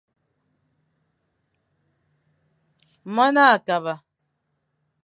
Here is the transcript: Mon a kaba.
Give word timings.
Mon 3.13 3.35
a 3.45 3.47
kaba. 3.65 3.93